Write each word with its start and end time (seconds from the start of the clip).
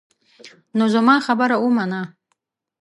نو 0.77 0.85
زما 0.95 1.15
خبره 1.25 1.55
ومنه. 1.59 2.01